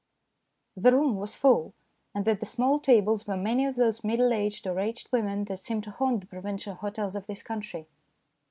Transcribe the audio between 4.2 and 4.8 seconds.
aged or